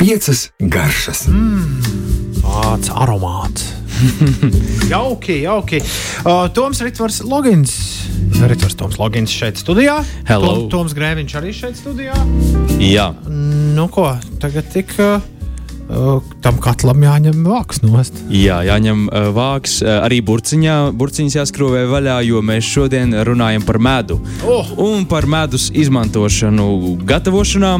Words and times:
Piecas 0.00 0.46
garšas. 0.58 1.26
Tāds 2.40 2.88
aromāts. 2.88 3.66
jauki, 4.88 5.42
jauki. 5.44 5.82
Uh, 6.24 6.48
Toms 6.56 6.80
Ritvars 6.80 7.20
Logins. 7.28 7.74
Ritvars 8.40 8.74
Toms 8.80 8.96
Logins 8.98 9.30
šeit 9.30 9.60
studijā. 9.60 10.00
Hello. 10.24 10.54
Tom, 10.54 10.70
Toms 10.72 10.96
Grēviņš 10.96 11.36
arī 11.42 11.52
šeit 11.54 11.76
studijā. 11.78 12.16
Jā, 12.80 13.12
Nu 13.76 13.86
ko, 13.88 14.08
tagad 14.40 14.66
tik 14.72 14.90
uh, 15.00 15.20
tam 16.42 16.58
katlam 16.62 17.02
jāņem 17.04 17.42
vāks 17.46 17.82
nost. 17.84 18.16
jā 18.30 18.60
jāņem 18.66 19.08
vāks. 19.36 19.80
Arī 19.82 20.20
burciņā, 20.24 20.76
burciņas 20.98 21.38
jāskrūvē 21.40 21.84
vaļā, 21.90 22.18
jo 22.28 22.42
mēs 22.44 22.68
šodien 22.68 23.14
runājam 23.26 23.66
par 23.66 23.78
medu. 23.82 24.20
Oh! 24.46 24.70
Un 24.82 25.06
par 25.10 25.26
medus 25.26 25.70
izmantošanu 25.74 26.98
gatavošanā. 27.08 27.72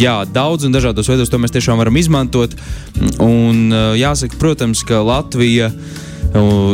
Jā, 0.00 0.16
daudz 0.30 0.66
un 0.68 0.74
dažādos 0.74 1.10
veidos 1.10 1.32
to 1.32 1.40
mēs 1.42 1.54
tiešām 1.54 1.80
varam 1.80 1.96
izmantot. 2.00 2.56
Un 3.22 3.70
jāsaka, 3.98 4.40
protams, 4.40 4.82
ka 4.86 5.02
Latvija 5.04 5.70
uh, 5.70 6.02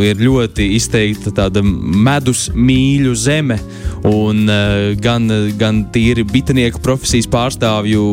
ir 0.06 0.20
ļoti 0.20 0.70
izteikta 0.76 1.32
tāda 1.36 1.62
medus 1.64 2.48
mīļu 2.54 3.14
zeme. 3.18 3.58
Un 4.06 4.46
uh, 4.48 4.94
gan, 4.96 5.26
gan 5.60 5.82
tīri 5.92 6.24
bitinieku 6.24 6.80
profesijas 6.80 7.26
pārstāvju 7.28 8.04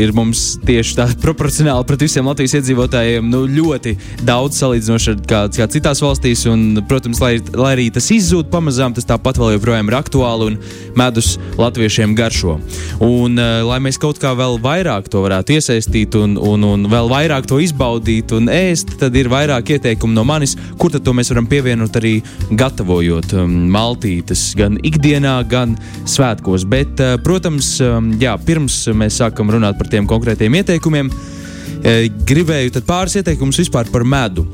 ir 0.00 0.14
mums 0.16 0.54
tieši 0.64 0.94
tā 0.96 1.06
proporcionāli 1.24 1.84
pret 1.88 2.06
visiem 2.06 2.28
Latvijas 2.30 2.56
iedzīvotājiem 2.56 3.28
nu, 3.28 3.42
ļoti 3.44 3.92
daudz 4.24 4.62
salīdzinoši 4.62 5.12
ar 5.12 5.20
kā, 5.28 5.42
kā 5.52 5.66
citās 5.72 6.00
valstīs. 6.00 6.46
Un, 6.48 6.80
protams, 6.88 7.20
lai, 7.20 7.34
lai 7.52 7.74
arī 7.76 7.90
tas 7.92 8.08
izzūd 8.14 8.48
pamazām, 8.52 8.96
tas 8.96 9.08
tāpat 9.08 9.40
vēl 9.42 9.56
joprojām 9.58 9.92
ir 9.92 9.98
aktuāli 9.98 10.48
un 10.52 10.58
medus 10.96 11.34
latviešiem 11.60 12.16
garšo. 12.16 12.56
Un, 13.04 13.36
uh, 13.36 13.60
lai 13.68 13.78
mēs 13.84 14.00
kaut 14.00 14.22
kā 14.22 14.32
vēl 14.38 14.56
vairāk 14.64 15.12
to 15.12 15.20
varētu 15.26 15.58
iesaistīt 15.58 16.16
un, 16.16 16.38
un, 16.40 16.64
un 16.64 16.88
vēl 16.88 17.12
vairāk 17.12 17.48
to 17.50 17.60
izbaudīt 17.60 18.32
un 18.36 18.48
ēst, 18.52 18.96
tad 19.02 19.16
ir 19.20 19.28
vairāk 19.32 19.76
ieteikumu 19.76 20.16
no 20.16 20.24
manis, 20.24 20.56
kur 20.86 20.94
tad 20.94 21.08
mēs 21.18 21.32
varam 21.32 21.48
pievienot 21.50 21.96
arī 21.98 22.12
gatavojot 22.54 23.32
um, 23.40 23.54
maltītes 23.74 24.52
gan 24.58 24.76
ikdienā, 24.86 25.40
gan 25.50 25.72
svētkos. 26.06 26.62
Bet, 26.70 27.00
uh, 27.02 27.16
protams, 27.26 27.72
um, 27.82 28.12
jā, 28.22 28.36
pirms 28.46 28.84
mēs 28.94 29.18
sākam 29.18 29.50
runāt 29.50 29.80
par 29.80 29.90
tiem 29.90 30.06
konkrētiem 30.06 30.54
ieteikumiem, 30.60 31.10
eh, 31.82 32.06
gribēju 32.28 32.84
pāris 32.86 33.18
ieteikumus 33.18 33.58
vispār 33.64 33.90
par 33.90 34.06
medu. 34.06 34.46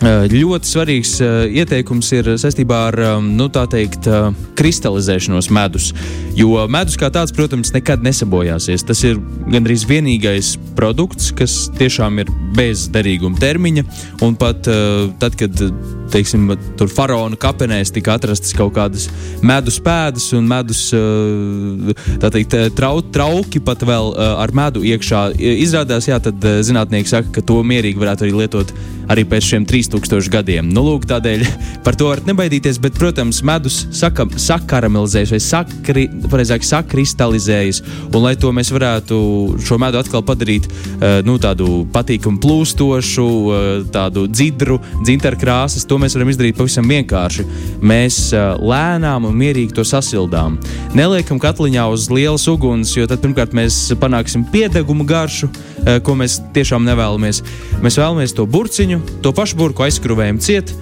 Uh, 0.00 0.26
Ļoti 0.32 0.66
svarīgs 0.66 1.14
uh, 1.22 1.44
ieteikums 1.46 2.10
ir 2.16 2.32
saistībā 2.40 2.80
ar 2.88 3.00
um, 3.12 3.30
nu, 3.36 3.46
tā 3.52 3.66
teikt, 3.70 4.08
uh, 4.10 4.32
kristalizēšanos 4.60 5.50
medus. 5.54 5.90
Jo 6.38 6.66
medus 6.70 6.98
kā 7.00 7.10
tāds, 7.12 7.34
protams, 7.36 7.72
nekad 7.74 8.04
nesabojāsies. 8.04 8.84
Tas 8.86 9.00
ir 9.08 9.18
gandrīz 9.50 9.86
vienīgais 9.88 10.54
produkts, 10.78 11.32
kas 11.36 11.64
tiešām 11.78 12.20
ir 12.22 12.30
bez 12.56 12.86
derīguma 12.92 13.40
termiņa. 13.40 13.86
Un 14.26 14.36
pat 14.38 14.68
uh, 14.70 15.08
tad, 15.22 15.36
kad 15.40 15.64
teiksim, 16.10 16.48
tur 16.78 16.90
faraona 16.90 17.38
kapenēs 17.38 17.92
tika 17.94 18.16
atrastas 18.18 18.54
kaut 18.56 18.74
kādas 18.74 19.06
medus 19.46 19.78
pēdas 19.82 20.26
un 20.36 20.48
medus 20.50 20.88
uh, 20.96 21.92
teikt, 22.22 22.56
trau, 22.78 22.98
trauki 23.14 23.62
pat 23.64 23.84
vēl 23.86 24.14
ar 24.18 24.54
medu 24.56 24.84
iekšā. 24.86 25.30
Izrādās, 25.38 26.10
jā, 26.10 26.18
tad 26.22 26.42
zinātnieki 26.66 27.10
saka, 27.10 27.36
ka 27.38 27.46
to 27.46 27.60
mierīgi 27.66 28.00
varētu 28.00 28.26
arī 28.26 28.42
lietot 28.42 28.74
arī 29.10 29.24
pēc 29.26 29.48
šiem 29.52 29.66
3000 29.68 30.30
gadiem. 30.30 30.68
Nu, 30.70 30.84
lūk, 30.86 31.06
tādēļ 31.10 31.44
par 31.86 31.98
to 31.98 32.10
varat 32.10 32.28
nebaidīties, 32.30 32.78
bet, 32.82 32.96
protams, 32.98 33.42
medus 33.46 33.82
saka, 33.96 34.26
sakaramelizējas 34.50 35.32
vai 35.34 35.40
sakri, 35.44 36.04
pareizāk, 36.30 36.64
sakristalizējas. 36.66 37.82
Un, 38.10 38.20
lai 38.24 38.34
to 38.40 38.50
mēs 38.54 38.72
varētu 38.74 39.18
šo 39.62 39.78
medu 39.80 40.00
atkal 40.00 40.24
padarīt 40.26 40.66
uh, 40.70 41.20
nu, 41.26 41.36
tādu 41.42 41.84
patīkamu 41.94 42.40
plūstošu, 42.42 43.26
uh, 43.26 43.70
tādu 43.94 44.26
dzidru, 44.30 44.80
dzintaru 45.04 45.40
krāsas, 45.40 45.86
to 45.86 46.00
mēs 46.02 46.16
varam 46.18 46.32
izdarīt 46.32 46.58
pavisam 46.58 46.88
vienkārši. 46.90 47.46
Mēs 47.80 48.20
uh, 48.34 48.58
lēnām 48.58 49.28
un 49.28 49.38
mierīgi 49.38 49.76
to 49.78 49.86
sasildām. 49.86 50.58
Neliekam 50.98 51.40
katliņā 51.42 51.86
uz 51.92 52.08
lielas 52.12 52.48
uguns, 52.50 52.96
jo 52.96 53.06
tad 53.10 53.22
pirmkārt 53.22 53.54
mēs 53.56 53.82
panāksim 54.00 54.46
piedegumu 54.50 55.06
garšu, 55.06 55.50
ko 56.04 56.14
mēs 56.18 56.40
tiešām 56.54 56.84
nevēlamies. 56.84 57.40
Mēs 57.80 57.96
vēlamies 58.00 58.34
to 58.36 58.44
burciņu, 58.50 59.00
to 59.24 59.32
pašu 59.36 59.60
burku 59.60 59.86
aizskrūvējam 59.86 60.40
ciet. 60.42 60.74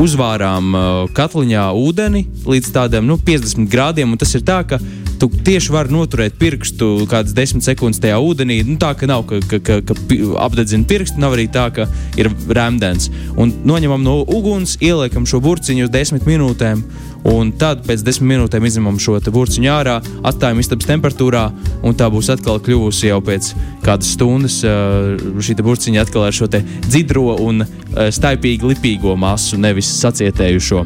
Uzvārām 0.00 0.74
uh, 0.74 0.84
katliņā 1.14 1.68
ūdeni 1.78 2.24
līdz 2.50 2.70
tādiem 2.74 3.06
nu, 3.06 3.14
50 3.14 3.70
grādiem, 3.70 4.16
tas 4.18 4.32
ir 4.34 4.42
tā, 4.42 4.58
ka 4.66 4.80
tu 5.20 5.28
tieši 5.30 5.70
vari 5.70 5.94
noturēt 5.94 6.34
pirkstu 6.40 7.06
kādas 7.10 7.34
10 7.36 7.62
sekundes 7.64 8.00
tajā 8.02 8.18
ūdenī. 8.18 8.58
Nu, 8.66 8.74
tā 8.80 8.90
ka 8.98 9.06
nav, 9.06 9.22
ka, 9.30 9.38
ka, 9.46 9.60
ka, 9.62 9.78
ka 9.86 9.96
apdedzina 10.42 10.88
pirkstu, 10.90 11.22
nav 11.22 11.36
arī 11.36 11.46
tā, 11.52 11.68
ka 11.74 11.86
ir 12.18 12.28
rēmdens. 12.28 13.06
Un 13.38 13.54
noņemam 13.64 14.02
no 14.02 14.18
uguns, 14.26 14.76
ieliekam 14.82 15.28
šo 15.30 15.40
burciņu 15.44 15.86
uz 15.86 15.94
10 15.94 16.26
minūtēm, 16.26 16.82
un 17.30 17.52
tad 17.58 17.84
pēc 17.86 18.04
10 18.04 18.26
minūtēm 18.28 18.66
izņemam 18.68 19.00
šo 19.00 19.16
burciņu 19.32 19.70
ārā, 19.72 19.96
atstājam 20.26 20.60
istabas 20.60 20.88
temperatūrā, 20.90 21.44
un 21.82 21.96
tā 21.96 22.10
būs 22.12 22.30
atkal 22.34 22.60
kļuvusi 22.62 23.08
jau 23.10 23.20
pēc 23.24 23.52
kādas 23.84 24.12
stundas 24.16 24.60
uh, 24.66 25.14
šī 25.40 25.56
burciņa 25.64 26.04
atkal 26.04 26.28
ar 26.28 26.36
šo 26.36 26.50
dzidro 26.52 27.38
un 27.44 27.64
uh, 27.64 28.08
staipīgi 28.12 28.74
lipīgo 28.74 29.16
masu, 29.16 29.60
nevis 29.60 29.90
sacietējušo. 30.02 30.84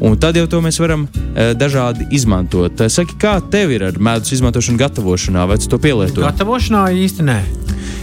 Un 0.00 0.18
tad 0.20 0.36
jau 0.36 0.44
to 0.50 0.58
mēs 0.60 0.76
varam 0.76 1.06
e, 1.08 1.54
dažādi 1.56 2.04
izmantot. 2.12 2.82
Saki, 2.92 3.16
kā 3.20 3.38
tev 3.52 3.72
ir 3.72 3.86
ar 3.86 3.96
medus 3.96 4.34
izmantošanu, 4.36 4.76
gatavošanā, 4.82 5.46
vai 5.48 5.56
tu 5.56 5.70
to 5.72 5.78
pielieto? 5.80 6.20
Gatavošanā 6.20 6.82
īsti 7.00 7.24
nē. 7.24 7.38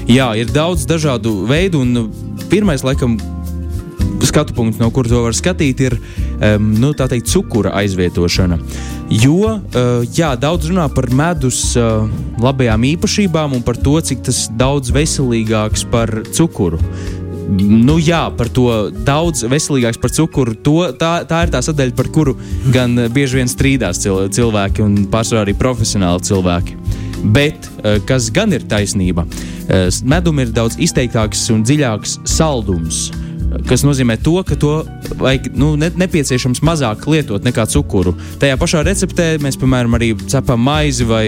Jā, 0.09 0.31
ir 0.39 0.49
daudz 0.49 0.87
dažādu 0.89 1.43
veidu, 1.47 1.83
un 1.85 2.09
pirmais, 2.49 2.81
laikam, 2.83 3.19
skatu 4.25 4.55
punkts, 4.57 4.81
no 4.81 4.89
kuras 4.93 5.13
to 5.13 5.21
var 5.21 5.37
skatīt, 5.37 5.85
ir 5.85 5.97
um, 6.39 6.69
nu, 6.81 6.93
tā 6.97 7.07
teikt, 7.11 7.31
cukura 7.31 7.73
aizvietošana. 7.81 8.59
Jo 9.13 9.39
uh, 9.47 10.05
jā, 10.15 10.33
daudz 10.39 10.71
runā 10.71 10.87
par 10.93 11.09
medus 11.13 11.73
uh, 11.79 12.07
labajām 12.41 12.87
īpašībām 12.93 13.57
un 13.57 13.65
par 13.65 13.77
to, 13.77 13.99
cik 14.01 14.23
tas 14.29 14.45
daudz 14.57 14.93
veselīgāks 14.95 15.85
par 15.91 16.23
cukuru. 16.33 16.81
Nu, 17.53 17.97
jā, 17.99 18.23
par 18.37 18.47
to 18.49 18.67
daudz 19.05 19.43
veselīgāks 19.49 19.99
par 20.01 20.13
cukuru. 20.15 20.55
To, 20.65 20.77
tā, 20.97 21.11
tā 21.27 21.43
ir 21.45 21.51
tā 21.53 21.61
sadaļa, 21.65 21.95
par 21.97 22.09
kuru 22.15 22.37
gan 22.73 22.95
bieži 23.13 23.41
vien 23.41 23.51
strīdās 23.51 23.99
cil, 24.03 24.23
cilvēki 24.33 24.83
un 24.85 24.95
pārsvarā 25.11 25.43
arī 25.45 25.55
profesionāli 25.59 26.23
cilvēki. 26.29 26.77
Bet 27.35 27.67
eh, 27.83 27.99
kas 28.07 28.29
gan 28.35 28.55
ir 28.55 28.65
taisnība, 28.67 29.23
medum 30.07 30.39
ir 30.43 30.51
daudz 30.55 30.79
izteiktāks 30.81 31.45
un 31.53 31.61
dziļāks 31.67 32.21
saldums. 32.27 33.05
Kas 33.67 33.83
nozīmē 33.85 34.17
to, 34.23 34.35
ka 34.47 34.57
to 34.59 34.73
vajag 35.19 35.51
nu, 35.57 35.73
ne, 35.79 35.89
nepieciešams 35.99 36.63
mazāk 36.65 37.05
lietot 37.09 37.45
nekā 37.45 37.65
cukuru. 37.69 38.15
Tajā 38.41 38.57
pašā 38.59 38.83
receptē 38.85 39.27
mēs, 39.43 39.57
piemēram, 39.61 39.97
arī 39.97 40.13
cepam 40.31 40.61
maizi 40.65 41.07
vai 41.07 41.25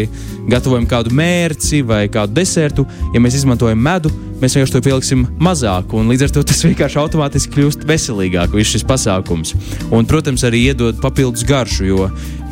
gatavojam 0.50 0.88
kādu 0.90 1.14
mērci 1.16 1.84
vai 1.86 2.06
kādu 2.12 2.36
desertu. 2.40 2.88
Ja 3.14 3.22
mēs 3.24 3.38
izmantojam 3.40 3.82
medu, 3.82 4.12
mēs 4.42 4.58
vienkārši 4.58 4.78
to 4.78 4.84
pieliksim 4.86 5.28
mazāk, 5.42 5.94
un 5.98 6.10
līdz 6.12 6.28
ar 6.28 6.36
to 6.38 6.46
tas 6.50 6.64
vienkārši 6.70 7.02
automātiski 7.04 7.56
kļūst 7.56 7.86
veselīgāk, 7.90 8.56
viss 8.58 8.76
šis 8.76 8.88
pasākums. 8.88 9.56
Un, 9.92 10.08
protams, 10.10 10.46
arī 10.48 10.68
iedod 10.72 11.00
papildus 11.04 11.46
garšu, 11.48 11.88
jo 11.92 12.10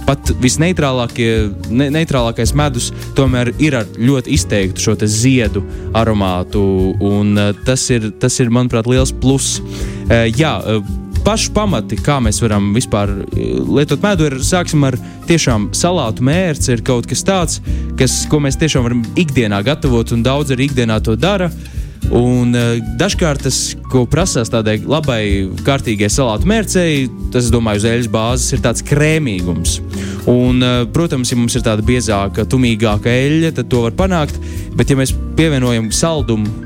pat 0.08 0.32
visneitrālākais 0.44 2.54
medus 2.58 2.86
tomēr 3.18 3.48
ir 3.64 3.74
ar 3.82 3.88
ļoti 3.98 4.30
izteiktu 4.38 4.78
šo 4.84 4.94
ziedu 5.04 5.62
aromātu, 5.98 6.62
un 7.04 7.38
eh, 7.38 7.54
tas 7.66 7.90
ir, 7.94 8.02
tas 8.20 8.40
ir 8.40 8.50
manuprāt, 8.54 8.86
liels 8.90 9.14
pluss. 9.24 9.62
Eh, 10.10 10.32
Jā, 10.34 10.54
eh, 10.66 10.82
paši 11.24 11.52
pamati, 11.56 11.96
kā 12.04 12.20
mēs 12.24 12.42
varam 12.44 12.74
vispār 12.76 13.08
lietot 13.34 14.02
medu, 14.04 14.26
ir 14.28 14.34
sāksim 14.44 14.84
ar 14.88 14.96
tiešām 15.30 15.70
salātu 15.76 16.22
mērci. 16.26 16.72
Ir 16.74 16.82
kaut 16.84 17.08
kas 17.08 17.24
tāds, 17.24 17.62
kas, 18.00 18.26
ko 18.32 18.38
mēs 18.44 18.60
tiešām 18.60 18.84
varam 18.88 19.04
ikdienā 19.16 19.64
gatavot, 19.64 20.12
un 20.16 20.24
daudz 20.26 20.52
arī 20.56 20.64
ikdienā 20.70 20.98
to 21.04 21.16
dara. 21.16 21.52
Un 22.12 22.52
uh, 22.58 22.82
dažkārt 23.00 23.46
tas, 23.48 23.60
ko 23.92 24.04
prasās 24.10 24.52
tādai 24.52 24.80
labai, 24.84 25.22
kārtīgai 25.66 26.10
salātu 26.12 26.50
mērcēji, 26.50 27.08
tas, 27.34 27.48
domāju, 27.54 27.84
uz 27.84 27.88
eļļas 27.90 28.12
bāzes 28.14 28.58
ir 28.58 28.64
tāds 28.66 28.84
krēmīgums. 28.88 29.80
Un, 30.30 30.60
uh, 30.60 30.84
protams, 30.94 31.32
ja 31.32 31.40
mums 31.40 31.56
ir 31.58 31.66
tāda 31.66 31.86
biezāka, 31.86 32.48
tumīgāka 32.50 33.12
eļļa, 33.12 33.56
tad 33.60 33.72
to 33.72 33.86
var 33.88 33.96
panākt. 33.98 34.38
Bet, 34.76 34.92
ja 34.92 35.00
mēs 35.00 35.16
pievienojam 35.38 35.92
saldumu, 35.96 36.64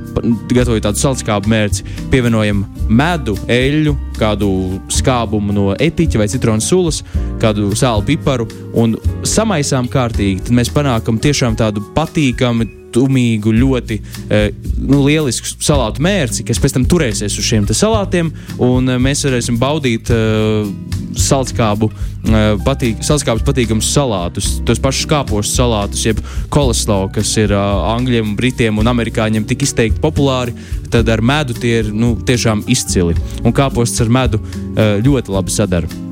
gatavojam 0.50 0.86
tādu 0.88 1.02
saldskābu 1.02 1.52
mērci, 1.52 1.86
pievienojam 2.12 2.64
medu, 2.90 3.36
eļļu, 3.52 3.94
kādu 4.18 4.50
skābumu 4.94 5.56
no 5.56 5.68
etiķa 5.74 6.22
vai 6.22 6.30
citronu 6.32 6.64
sulas, 6.64 7.04
kādu 7.42 7.70
sāli 7.78 8.14
piparu 8.14 8.48
un 8.78 8.96
samaisām 9.28 9.90
kārtīgi, 9.92 10.48
tad 10.48 10.58
mēs 10.58 10.74
panākam 10.74 11.20
tiešām 11.22 11.58
tādu 11.60 11.84
patīkamu, 11.96 12.68
tumīgu, 12.96 13.54
ļoti 13.56 14.00
uh, 14.02 14.48
nu, 14.82 15.02
lielisku 15.06 15.58
salātu 15.64 16.04
mērci, 16.06 16.46
kas 16.48 16.62
pēc 16.64 16.78
tam 16.78 16.88
turēsies 16.90 17.38
uz 17.38 17.48
šiem 17.48 17.68
salātiem, 17.68 18.32
un 18.64 18.88
uh, 18.88 19.02
mēs 19.02 19.26
varēsim 19.28 19.60
baudīt 19.62 20.12
uh, 20.14 20.70
saldskābu, 21.18 21.90
uh, 21.92 22.40
patīk, 22.66 23.04
saldskābus 23.06 23.46
patīkamus 23.48 23.92
salātus, 23.94 24.50
tos 24.68 24.82
pašus 24.84 25.10
kāpostu 25.10 25.60
salātus, 25.62 26.06
jeb 26.08 26.24
koleslau, 26.54 27.12
kas 27.14 27.34
ir 27.42 27.54
uh, 27.56 27.92
angļiem, 27.96 28.36
britiem 28.40 28.82
un 28.82 28.94
amerikāņiem 28.94 29.48
tik 29.50 29.68
izteikti 29.68 30.04
populāri, 30.04 30.56
tad 30.94 31.10
ar 31.12 31.24
medu 31.26 31.58
tie 31.58 31.80
ir 31.84 31.94
nu, 31.94 32.16
tiešām 32.28 32.66
izcili. 32.72 33.18
Un 33.44 33.56
kāposts 33.56 34.04
ar 34.04 34.12
medu 34.12 34.42
ļoti 34.78 35.34
labi 35.34 35.54
sadara. 35.54 36.07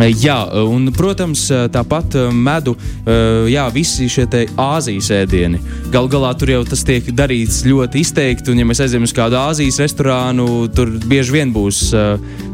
Jā, 0.00 0.36
un, 0.64 0.86
protams, 0.96 1.42
tāpat 1.74 2.14
medu, 2.32 2.72
jā, 3.50 3.66
visi 3.74 4.06
šie 4.08 4.24
Āzijas 4.56 5.10
ēdieni. 5.12 5.60
Galu 5.92 6.08
galā 6.08 6.30
tur 6.38 6.52
jau 6.54 6.62
tas 6.64 6.80
tiek 6.86 7.10
darīts 7.12 7.60
ļoti 7.66 8.00
izteikti, 8.00 8.52
un, 8.52 8.62
ja 8.62 8.68
mēs 8.68 8.80
aizejam 8.80 9.04
uz 9.04 9.12
kādu 9.16 9.36
Āzijas 9.36 9.80
restorānu, 9.82 10.46
tur 10.72 10.94
bieži 11.04 11.34
vien 11.36 11.52
būs 11.52 11.82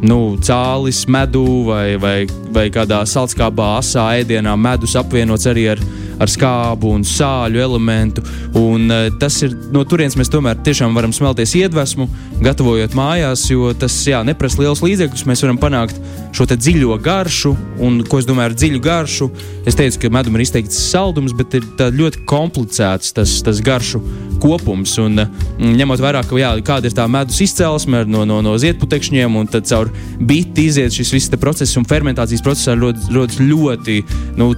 nu, 0.03 0.19
cālis, 0.43 1.05
medu 1.07 1.45
vai, 1.69 1.95
vai, 2.03 2.17
vai 2.51 2.67
kādā 2.75 3.05
saldskābā 3.07 3.77
asā 3.79 4.09
ēdienā 4.25 4.57
medus 4.59 4.97
apvienots 4.99 5.47
arī 5.47 5.69
ar 5.77 5.85
ar 6.23 6.31
skābu 6.33 6.93
un 6.97 7.05
sāļu 7.07 7.61
elementu. 7.63 8.25
Un, 8.57 8.89
uh, 8.91 9.09
tas 9.21 9.39
ir 9.45 9.55
no 9.75 9.85
turienes 9.89 10.17
mēs 10.19 10.33
tomēr 10.33 10.59
tiešām 10.67 10.97
varam 10.97 11.15
smelties 11.17 11.57
iedvesmu, 11.61 12.09
gatavojot 12.45 12.97
mājās, 12.97 13.47
jo 13.51 13.73
tas 13.79 13.97
jā, 14.09 14.23
neprasa 14.27 14.63
liels 14.63 14.83
līdzekļus. 14.85 15.27
Mēs 15.29 15.45
varam 15.45 15.61
panākt 15.61 16.01
šo 16.37 16.49
dziļo 16.53 16.99
garšu, 17.03 17.55
un 17.85 18.03
ko 18.09 18.21
es 18.21 18.29
domāju 18.29 18.53
ar 18.53 18.57
dziļu 18.57 18.83
garšu. 18.85 19.31
Es 19.69 19.79
teicu, 19.79 20.03
ka 20.03 20.13
medum 20.15 20.37
ir 20.37 20.45
izteikts 20.47 20.79
saldums, 20.91 21.35
bet 21.37 21.59
ir 21.59 21.67
ļoti 21.97 22.25
komplicēts 22.29 23.15
tas, 23.17 23.39
tas 23.45 23.63
garšu 23.65 24.03
kopums. 24.43 24.97
Un, 25.03 25.21
ņemot 25.59 26.03
vērā, 26.03 26.23
ka, 26.27 26.37
jā, 26.41 26.53
kāda 26.67 26.91
ir 26.91 26.97
tā 26.97 27.07
medus 27.11 27.41
izcelsme 27.45 28.05
no, 28.09 28.25
no, 28.29 28.43
no 28.45 28.57
ziedputekšņiem, 28.61 29.39
un 29.41 29.49
tad 29.51 29.69
caur 29.69 29.91
biti 30.21 30.69
iziet 30.71 30.95
šis 30.95 31.13
viss 31.15 31.37
process, 31.41 31.77
un 31.81 31.87
fermentācijas 31.89 32.45
procesā 32.45 32.77
rodas 32.77 33.09
ļoti, 33.13 33.49
ļoti 33.51 33.99
nu, 34.41 34.53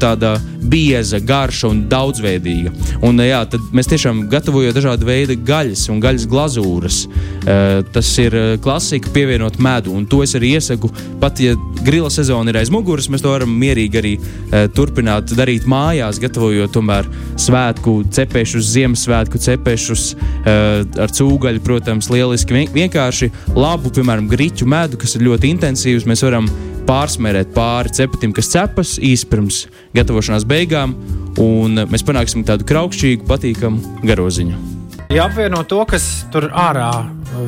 bieza, 0.69 1.21
garša 1.23 1.48
un 1.69 1.85
daudzveidīga. 1.91 2.73
Un, 3.07 3.21
jā, 3.25 3.41
tad 3.51 3.73
mēs 3.75 3.91
tiešām 3.91 4.27
gatavojam 4.33 4.77
dažādu 4.77 5.09
veidu 5.09 5.39
gaļas 5.49 5.87
un 5.93 6.03
gaļas 6.03 6.27
glazūras. 6.31 7.01
Uh, 7.09 7.81
tas 7.95 8.11
ir 8.21 8.37
klasika 8.65 9.13
pievienot 9.15 9.59
medu, 9.63 9.95
un 9.97 10.07
to 10.07 10.23
es 10.25 10.35
arī 10.39 10.55
iesaku. 10.59 10.91
Pat 11.23 11.41
ja 11.43 11.57
grila 11.85 12.11
sezona 12.13 12.53
ir 12.53 12.61
aiz 12.61 12.71
muguras, 12.73 13.09
mēs 13.13 13.25
to 13.25 13.33
varam 13.33 13.53
mierīgi 13.61 14.01
arī 14.01 14.15
uh, 14.19 14.67
turpināt 14.75 15.33
darīt 15.39 15.69
mājās, 15.69 16.21
gatavojot 16.23 16.73
tomēr 16.75 17.09
svētku 17.41 18.01
cepešus, 18.15 18.73
Ziemassvētku 18.75 19.41
cepešus 19.43 20.09
uh, 20.15 20.83
ar 21.01 21.15
cūgaļu, 21.15 21.65
protams, 21.65 22.11
lieliski. 22.13 22.67
Vienkārši 22.75 23.31
labu, 23.57 23.93
piemēram, 23.95 24.31
grīķu 24.31 24.69
medu, 24.69 25.01
kas 25.01 25.17
ir 25.17 25.27
ļoti 25.29 25.53
intensīvs, 25.57 26.09
mēs 26.09 26.25
varam 26.27 26.49
pārsmērēt 26.89 27.53
pāri 27.57 27.93
cepatim, 27.99 28.33
kas 28.37 28.49
cepas 28.55 28.97
īsi 29.05 29.29
pirms 29.29 29.67
gatavošanās 29.97 30.49
beigām, 30.49 30.97
un 31.43 31.85
mēs 31.93 32.07
panāksim 32.09 32.47
tādu 32.49 32.69
kraukšķīgu, 32.69 33.29
patīkamu 33.29 34.03
garoziņu. 34.09 34.78
Ja 35.09 35.25
apvieno 35.25 35.63
to, 35.65 35.81
kas 35.89 36.05
tur 36.33 36.51
ārā 36.53 36.91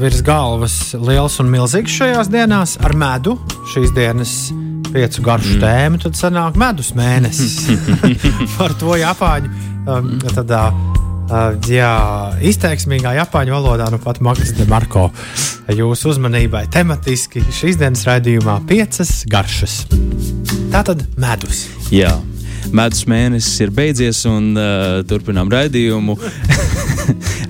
virs 0.00 0.22
galvas 0.24 0.94
liels 0.96 1.34
un 1.42 1.50
milzīgs 1.52 1.92
šajās 1.92 2.30
dienās 2.32 2.78
ar 2.80 2.94
medu, 2.96 3.34
šīs 3.74 3.92
dienas 3.92 4.32
piecu 4.88 5.24
garšu 5.26 5.58
mm. 5.58 5.60
tēmu, 5.66 6.00
tad 6.00 6.16
sanāk 6.16 6.56
medus 6.60 6.94
mēnesis. 6.96 7.58
Par 8.56 8.72
to 8.80 8.96
Japāņu 9.00 9.52
um, 9.84 10.16
tādā 10.32 10.70
Uh, 11.30 11.52
jā, 11.70 11.86
izteiksmīgā 12.42 13.12
japāņu 13.14 13.52
valodā, 13.54 13.84
nu 13.94 14.00
pat 14.02 14.18
Maksis 14.18 14.50
de 14.56 14.64
Marko. 14.66 15.04
Jūsu 15.70 16.10
uzmanībai 16.10 16.64
tematiski 16.74 17.44
šīs 17.54 17.78
dienas 17.78 18.02
raidījumā 18.08 18.56
piecas 18.66 19.12
garšas. 19.30 19.76
Tā 20.74 20.82
tad 20.90 21.06
medus. 21.22 21.68
Jā. 21.94 22.16
Medus 22.74 23.06
mēnesis 23.06 23.62
ir 23.62 23.70
beidzies, 23.70 24.24
un 24.26 24.56
uh, 24.58 25.04
turpinām 25.06 25.54
raidījumu. 25.54 26.18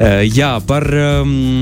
uh, 0.01 0.23
jā, 0.25 0.57
par 0.67 0.89
um, 0.91 1.61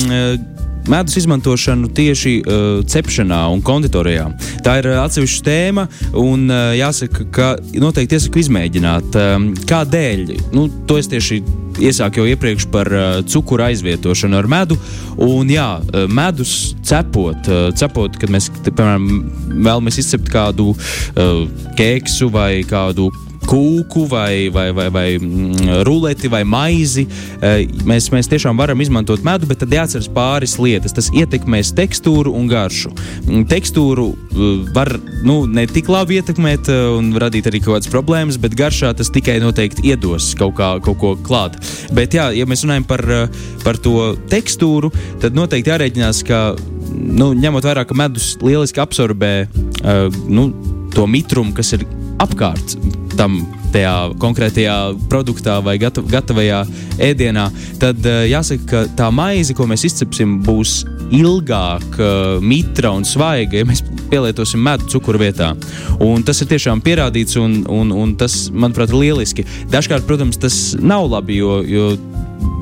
medus 0.89 1.17
izmantošanu 1.21 1.91
tieši 1.95 2.35
uh, 2.41 2.67
cepšanā 2.89 3.41
un 3.53 3.63
konditorijā. 3.65 4.29
Tā 4.65 4.79
ir 4.81 4.91
uh, 4.91 5.03
atsevišķa 5.05 5.45
tēma, 5.47 5.87
un 6.19 6.49
uh, 6.49 6.73
jāsaka, 6.79 7.29
ka 7.35 7.49
noteikti 7.77 8.19
iesaku 8.19 8.43
izmēģināt. 8.43 9.19
Um, 9.21 9.51
kādēļ? 9.69 10.33
Nu, 10.57 10.69
to 10.89 10.99
es 11.01 11.11
tieši 11.13 11.43
iesāku 11.79 12.23
jau 12.23 12.29
iepriekš 12.33 12.69
par 12.73 12.91
uh, 12.91 13.07
cukuru 13.29 13.69
aizvietošanu 13.69 14.41
ar 14.41 14.49
medu. 14.51 14.79
Un, 15.19 15.51
jā, 15.53 15.69
medus 16.09 16.75
cepot, 16.87 17.53
uh, 17.53 17.69
cepot 17.77 18.17
kad 18.21 18.33
mēs 18.33 18.51
piemēram, 18.65 19.09
vēlamies 19.55 20.01
izcept 20.03 20.33
kādu 20.33 20.73
uh, 20.73 21.45
kēksu 21.79 22.33
vai 22.35 22.53
kādu 22.69 23.11
kūku, 23.49 24.05
vai, 24.11 24.49
vai, 24.53 24.71
vai, 24.77 24.89
vai 24.93 25.07
mm, 25.17 25.83
ruleti, 25.89 26.29
vai 26.29 26.43
maizi. 26.45 27.07
Eh, 27.41 27.65
mēs, 27.89 28.11
mēs 28.13 28.29
tiešām 28.31 28.59
varam 28.61 28.81
izmantot 28.85 29.25
medu, 29.27 29.49
bet 29.49 29.63
tad 29.63 29.73
jāatceras 29.73 30.11
pāris 30.13 30.59
lietas. 30.61 30.95
Tas 30.97 31.11
ietekmēs 31.15 31.73
tekstūru 31.79 32.35
un 32.37 32.49
garšu. 32.51 32.93
Mm, 33.25 33.47
tekstūru 33.51 34.09
eh, 34.13 34.47
var 34.77 34.93
nu, 35.27 35.41
ne 35.49 35.67
tik 35.71 35.91
labi 35.93 36.21
ietekmēt 36.21 36.73
eh, 36.73 36.85
un 36.99 37.11
radīt 37.19 37.49
arī 37.49 37.63
kaut 37.65 37.79
kādas 37.79 37.93
problēmas, 37.93 38.41
bet 38.41 38.57
garšā 38.59 38.93
tas 38.99 39.13
tikai 39.15 39.39
noteikti 39.43 39.89
iedos 39.93 40.35
kaut, 40.39 40.57
kā, 40.61 40.75
kaut 40.85 41.01
ko 41.01 41.15
klāt. 41.17 41.57
Bet, 41.97 42.17
jā, 42.19 42.29
ja 42.37 42.49
mēs 42.49 42.67
runājam 42.67 42.89
par, 42.89 43.05
par 43.65 43.81
to 43.83 44.13
tekstūru, 44.31 44.93
tad 45.23 45.37
noteikti 45.39 45.73
jārēķinās, 45.73 46.23
ka 46.29 46.43
nu, 46.93 47.33
ņemot 47.39 47.65
vērā, 47.65 47.87
ka 47.89 47.97
medus 47.97 48.35
lieliski 48.45 48.81
absorbē 48.83 49.33
uh, 49.49 50.21
nu, 50.29 50.49
to 50.95 51.07
mitrumu, 51.11 51.55
kas 51.57 51.75
ir 51.77 51.85
apkārt 52.23 52.77
tam 53.19 53.41
tajā 53.73 53.95
konkrētajā 54.23 54.77
produktā 55.11 55.59
vai 55.65 55.77
gatav, 55.81 56.07
gatavajā 56.09 56.63
ēdienā, 57.11 57.49
tad 57.83 58.01
uh, 58.07 58.23
jāsaka, 58.29 58.65
ka 58.71 58.85
tā 58.99 59.11
maize, 59.15 59.57
ko 59.57 59.67
mēs 59.69 59.85
izcepsim, 59.91 60.39
būs 60.47 60.81
ilgāk, 61.15 61.87
uh, 61.99 62.39
mitra 62.45 62.93
un 62.97 63.05
svaiga, 63.09 63.61
ja 63.61 63.69
mēs 63.69 63.83
pielietosim 64.09 64.63
medu 64.65 64.89
cukuru 64.93 65.21
vietā. 65.21 65.53
Un 66.05 66.25
tas 66.25 66.41
ir 66.43 66.51
tiešām 66.53 66.83
pierādīts, 66.85 67.37
un, 67.41 67.61
un, 67.69 67.93
un 67.93 68.15
tas, 68.21 68.47
manuprāt, 68.53 68.93
ir 68.95 69.03
lieliski. 69.03 69.45
Dažkārt, 69.73 70.07
protams, 70.09 70.41
tas 70.41 70.59
nav 70.81 71.11
labi, 71.13 71.41
jo, 71.43 71.59
jo 71.69 71.91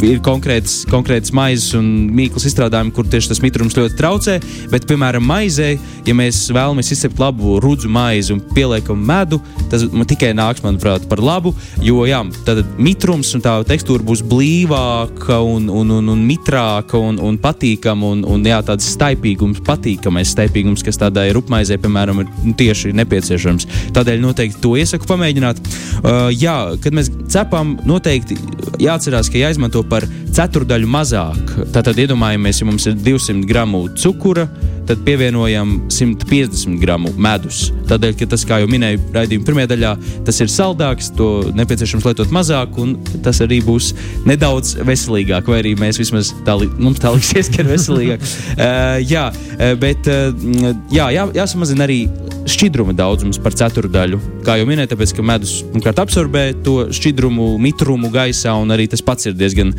ir 0.04 0.20
konkrēts, 0.24 0.82
konkrēts 0.90 1.32
maizes 1.36 1.72
un 1.78 1.86
mīklas 2.14 2.46
izstrādājumi, 2.48 2.92
kur 2.94 3.06
tieši 3.08 3.30
tas 3.30 3.40
mitrums 3.44 3.76
ļoti 3.76 3.96
traucē. 3.98 4.36
Bet, 4.72 4.86
piemēram, 4.88 5.24
maizē, 5.24 5.74
ja 6.06 6.14
mēs 6.16 6.42
vēlamies 6.54 6.92
izcept 6.92 7.20
labu 7.20 7.56
rudzu 7.62 7.88
maizi 7.92 8.34
un 8.34 8.42
pieliekam 8.52 9.00
medu, 9.08 9.40
tas 9.70 9.86
tikai 10.10 10.32
nāks, 10.36 10.62
manuprāt, 10.64 11.06
par 11.10 11.22
labu. 11.24 11.54
Jo 11.84 12.04
jā, 12.08 12.20
tad 12.46 12.62
mitrums 12.78 13.32
un 13.36 13.44
tā 13.44 13.56
tekstūra 13.68 14.04
būs 14.06 14.24
blīvāka 14.26 15.40
un, 15.44 15.70
un, 15.72 15.94
un, 15.98 16.12
un 16.12 16.24
mitrāka 16.28 17.00
un, 17.00 17.20
un 17.22 17.40
patīkama. 17.40 18.12
Un, 18.16 18.24
un 18.36 18.44
jā, 18.46 18.60
tāds 18.66 18.88
staipīgums, 18.96 19.62
patīkamais 19.66 20.34
staipīgums, 20.36 20.84
kas 20.86 21.00
tādai 21.00 21.28
rupmaizē, 21.36 21.80
piemēram, 21.82 22.22
ir 22.22 22.56
tieši 22.60 22.92
nepieciešams. 22.96 23.68
Tādēļ 23.96 24.22
noteikti 24.22 24.62
to 24.62 24.76
iesaku 24.78 25.08
pamēģināt. 25.08 25.62
Uh, 25.96 26.28
jā, 26.36 26.56
kad 26.84 26.94
mēs 26.96 27.10
cepam, 27.32 27.74
noteikti 27.88 28.36
jāatcerās, 28.82 29.30
ka 29.32 29.40
jāizmanto 29.40 29.65
par 29.68 30.02
ceturdaļu 30.36 30.88
mazāk. 30.90 31.52
Tātad 31.72 31.96
iedomājamies, 32.02 32.60
ja 32.60 32.68
mums 32.68 32.86
ir 32.90 32.96
200 33.00 33.46
gramu 33.48 33.86
cukura, 33.96 34.44
tad 34.86 35.00
pievienojam 35.06 35.72
150 35.90 36.76
gramu 36.80 37.10
medus. 37.18 37.70
Tādēļ, 37.88 38.12
ka 38.20 38.28
tas, 38.34 38.44
kā 38.46 38.60
jau 38.62 38.68
minēju, 38.70 39.00
raidījuma 39.16 39.48
pirmajā 39.48 39.70
daļā, 39.72 39.92
tas 40.28 40.38
ir 40.44 40.52
saldāks, 40.52 41.08
to 41.16 41.30
nepieciešams 41.56 42.06
lietot 42.06 42.34
mazāk, 42.34 42.76
un 42.82 42.94
tas 43.24 43.40
arī 43.42 43.62
būs 43.66 43.92
nedaudz 44.28 44.76
veselīgāk, 44.86 45.48
vai 45.50 45.62
arī 45.62 45.74
mēs 45.80 45.98
vismaz 46.02 46.34
tā, 46.46 46.58
mums 46.76 47.02
tā 47.02 47.14
liksies, 47.16 47.50
ka 47.50 47.64
ir 47.64 47.72
veselīgāk. 47.72 48.28
uh, 48.54 49.00
jā, 49.14 49.26
bet 49.82 50.12
uh, 50.12 50.30
jā, 50.92 51.10
jā, 51.16 51.26
jāsamazina 51.40 51.88
arī 51.88 52.04
šķidruma 52.46 52.94
daudzums 52.96 53.40
par 53.42 53.54
ceturdaļu. 53.58 54.20
Kā 54.46 54.56
jau 54.60 54.66
minēju, 54.68 54.92
tāpēc, 54.92 55.16
ka 55.16 55.24
medus 55.26 55.58
pirmkārt 55.72 55.98
absorbē 56.04 56.44
to 56.66 56.76
šķidrumu, 56.94 57.48
mitrumu 57.62 58.10
gaisā, 58.14 58.54
un 58.60 58.70
arī 58.74 58.86
tas 58.90 59.02
pats 59.04 59.26
ir 59.26 59.34
diezgan 59.34 59.72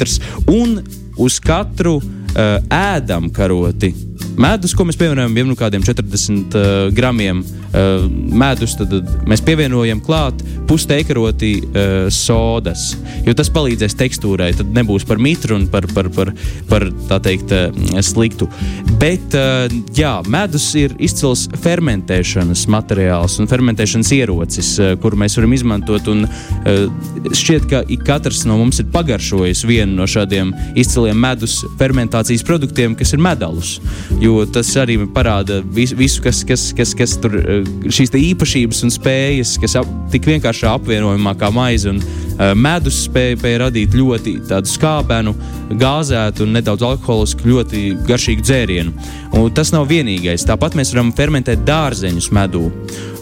mitrs. 0.00 0.20
Un 0.46 0.80
uz 1.16 1.38
katru 1.40 1.96
uh, 1.96 2.02
ēdam 2.70 3.30
karoti 3.32 3.92
medus, 4.40 4.74
ko 4.76 4.86
mēs 4.88 4.98
pievienojam 5.00 5.36
jau 5.36 5.46
no 5.48 5.56
kādiem 5.58 5.84
40 5.84 6.56
uh, 6.56 6.70
gramiem 6.94 7.42
uh, 7.44 8.06
medus, 8.08 8.76
tad 8.78 8.92
uh, 8.96 9.14
mēs 9.28 9.42
pievienojam 9.44 10.00
klāt 10.04 10.40
pusteikaroti 10.70 11.52
uh, 11.60 12.08
sodas, 12.14 12.94
jo 13.26 13.34
tas 13.36 13.50
palīdzēs 13.52 13.96
tekstūrai. 14.00 14.52
Tad 14.58 14.72
nebūs 14.76 15.06
par 15.08 15.20
mitru 15.22 15.58
un 15.58 15.66
par, 15.70 15.86
par, 15.94 16.08
par, 16.14 16.32
par 16.70 16.86
tā 17.10 17.20
teikt, 17.26 17.54
uh, 17.54 18.00
sliktu. 18.06 18.48
Bet, 19.02 19.36
uh, 19.36 19.66
jā, 19.96 20.14
medus 20.30 20.70
ir 20.78 20.94
izcils 21.02 21.46
fermentēšanas 21.64 22.66
materiāls 22.70 23.38
un 23.42 23.50
fermentēšanas 23.50 24.14
ierocis, 24.16 24.72
uh, 24.80 24.94
kuru 25.02 25.20
mēs 25.20 25.36
varam 25.38 25.56
izmantot. 25.58 26.10
Un, 26.12 26.24
uh, 26.26 27.30
šķiet, 27.36 27.68
ka 27.70 27.84
katrs 28.06 28.44
no 28.48 28.56
mums 28.60 28.80
ir 28.80 28.88
pagaršojis 28.94 29.64
vienu 29.68 29.98
no 30.00 30.08
šādiem 30.10 30.54
izciliem 30.78 31.18
medus 31.20 31.60
fermentācijas 31.80 32.46
produktiem, 32.46 32.96
kas 32.98 33.14
ir 33.14 33.22
medalus. 33.22 33.76
Jo 34.22 34.29
tas 34.52 34.70
arī 34.80 34.96
parāda 35.14 35.60
visu, 35.74 36.22
kas, 36.24 36.42
kas, 36.46 36.70
kas, 36.76 36.94
kas 36.96 37.16
tur 37.20 37.36
ir 37.40 37.92
šīs 37.92 38.12
īpašības 38.16 38.82
un 38.86 38.94
spējas, 38.94 39.56
kas 39.62 39.76
ap, 39.80 39.88
tik 40.12 40.28
vienkāršā 40.30 40.74
apvienojumā 40.78 41.34
kā 41.40 41.50
maize 41.54 41.90
un 41.92 42.00
uh, 42.00 42.50
medus 42.58 43.04
spēja, 43.06 43.38
spēja 43.40 43.62
radīt 43.64 43.94
ļoti 43.96 44.34
tādu 44.50 44.70
skābenu, 44.70 45.34
gāzētu 45.80 46.46
un 46.46 46.56
nedaudz 46.58 46.84
alkoholisku, 46.86 47.48
ļoti 47.52 47.84
garšīgu 48.08 48.44
dzērienu. 48.46 48.92
Un 49.38 49.48
tas 49.54 49.72
nav 49.74 49.88
vienīgais. 49.90 50.46
Tāpat 50.48 50.76
mēs 50.78 50.92
varam 50.94 51.14
fermentēt 51.16 51.64
dārzeņus 51.68 52.30
medū. 52.34 52.66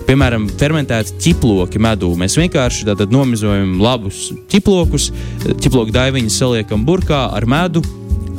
Piemēram, 0.09 0.47
fermentēti 0.57 1.19
ķiploki 1.21 1.81
medū. 1.85 2.15
Mēs 2.17 2.39
vienkārši 2.41 2.95
nomizojam 3.13 3.77
labus 3.85 4.31
ķiplokus, 4.49 5.11
ķiploku 5.61 5.93
daiviņus 5.93 6.39
saliekam 6.41 6.87
burkā 6.89 7.27
ar 7.37 7.45
medu 7.45 7.85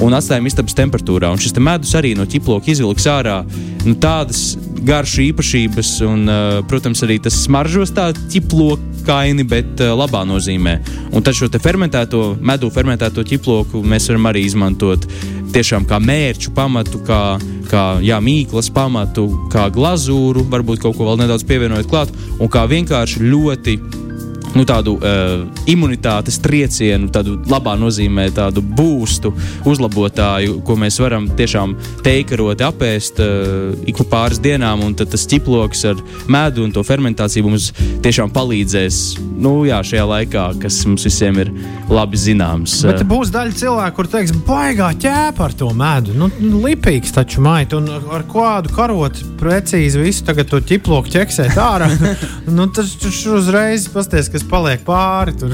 un 0.03 0.15
atstājam 0.15 0.47
istabas 0.49 0.77
temperatūrā. 0.77 1.31
Un 1.33 1.41
šis 1.41 1.55
medus 1.59 1.93
arī 1.97 2.15
no 2.17 2.27
ķiploka 2.29 2.71
izvilks 2.71 3.07
ārā 3.09 3.41
nu, 3.85 3.95
tādas 3.99 4.53
garšu 4.85 5.25
īpašības, 5.29 5.91
un, 6.07 6.23
uh, 6.29 6.59
protams, 6.69 7.03
arī 7.03 7.19
tas 7.23 7.35
smaržos 7.43 7.91
tā 7.95 8.09
ķiplokaini, 8.31 9.43
bet 9.49 9.83
uh, 9.83 9.93
labā 9.99 10.23
nozīmē. 10.27 10.77
Un 11.11 11.25
tad 11.25 11.35
šo 11.37 11.49
fermentēto 11.59 12.37
medu, 12.39 12.71
fermentēto 12.73 13.25
ķiploku 13.27 13.83
mēs 13.83 14.07
varam 14.11 14.31
arī 14.31 14.45
izmantot 14.47 15.07
tiešām 15.53 15.87
kā 15.89 15.99
mērķu 16.03 16.53
pamatu, 16.55 17.01
kā, 17.05 17.21
kā 17.71 17.85
jā, 18.05 18.19
mīklas 18.23 18.69
pamatu, 18.73 19.27
kā 19.51 19.67
glazūru, 19.73 20.45
varbūt 20.51 20.83
kaut 20.83 20.97
ko 20.97 21.09
vēl 21.09 21.23
nedaudz 21.23 21.45
pievienojot 21.49 21.89
klāt, 21.89 22.13
un 22.39 22.51
kā 22.51 22.67
vienkārši 22.69 23.25
ļoti 23.25 23.79
nu, 24.55 24.65
tādu 24.67 24.95
uh, 24.97 25.45
imunitātes 25.69 26.39
triecienu, 26.43 27.09
tādu 27.13 27.37
labā 27.49 27.75
nozīmē, 27.79 28.29
tādu 28.35 28.63
būstu, 28.63 29.31
uzlabotāju, 29.69 30.59
ko 30.65 30.77
mēs 30.79 30.99
varam 31.03 31.29
tiešām 31.39 31.75
teikaroti 32.05 32.67
apēst 32.67 33.21
uh, 33.23 33.73
ik 33.89 34.01
pa 34.03 34.09
pāris 34.15 34.41
dienām. 34.43 34.83
Un 34.85 34.97
tas 34.99 35.27
ķiploks 35.29 35.85
ar 35.91 36.03
medu 36.31 36.65
un 36.65 36.75
to 36.75 36.83
fermentāciju 36.85 37.49
mums 37.49 37.71
tiešām 38.05 38.33
palīdzēs 38.35 39.03
nu, 39.39 39.53
jā, 39.67 39.79
šajā 39.85 40.05
laikā, 40.07 40.45
kas 40.61 40.77
mums 40.87 41.05
visiem 41.07 41.39
ir 41.41 41.51
labi 41.91 42.19
zināms. 42.19 42.79
Bet 42.87 43.03
būs 43.07 43.31
daļa 43.33 43.55
cilvēku, 43.59 43.95
kur 43.97 44.09
teiks, 44.11 44.33
baigā 44.47 44.89
ķēpa 44.99 45.45
ar 45.47 45.55
to 45.57 45.69
medu. 45.75 46.15
Nu, 46.19 46.29
lipīgs 46.63 47.13
taču 47.15 47.43
mait, 47.45 47.73
un 47.77 47.87
ar 47.89 48.25
kādu 48.29 48.73
karotu 48.75 49.27
precīzi 49.39 50.01
visu 50.01 50.25
tagad 50.27 50.51
to 50.51 50.59
ķiploku 50.71 51.13
ķeksēt 51.15 51.59
ārā. 51.59 51.89
nu, 52.57 52.67
tas 52.75 52.95
uzreiz 52.99 53.87
pasties, 53.93 54.31
kas 54.39 54.47
paliek 54.49 54.83
pāri. 54.87 55.33
Tur 55.37 55.53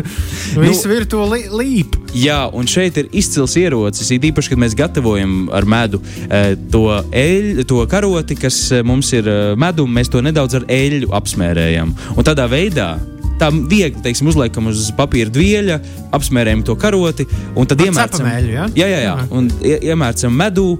viss 0.62 0.84
nu, 0.84 0.94
ir 0.96 1.06
to 1.10 1.22
li 1.30 1.46
līp. 1.50 1.96
Jā, 2.16 2.46
un 2.56 2.68
šeit 2.70 2.98
ir 3.00 3.10
izcils 3.16 3.56
ierocis. 3.60 4.10
Ir 4.14 4.30
īpaši, 4.30 4.52
kad 4.52 4.62
mēs 4.62 4.76
gatavojam 4.78 5.50
ar 5.54 5.66
medu 5.68 6.02
eh, 6.26 6.54
to, 6.72 6.88
eļ, 7.14 7.64
to 7.68 7.82
karoti, 7.90 8.38
kas 8.40 8.60
eh, 8.74 8.84
mums 8.86 9.12
ir 9.16 9.28
eh, 9.30 9.52
medum, 9.58 9.92
mēs 9.92 10.10
to 10.12 10.22
nedaudz 10.24 10.58
ar 10.60 10.66
eļļu 10.72 11.12
apsmērējam. 11.16 11.94
Un 12.16 12.26
tādā 12.26 12.48
veidā 12.50 12.96
tā 13.36 13.50
viegli 13.52 14.00
teiksim, 14.00 14.30
uzliekam 14.32 14.70
uz 14.70 14.88
papīra 14.96 15.28
dvieļa, 15.32 15.80
apsmērējam 16.16 16.62
to 16.64 16.76
karoti 16.80 17.26
un 17.52 17.68
tad 17.68 17.82
iemērcam, 17.84 18.30
ja? 18.48 18.64
jā, 18.72 18.86
jā, 18.88 19.00
jā, 19.04 19.16
un 19.36 19.50
iemērcam 19.60 20.32
medū 20.32 20.70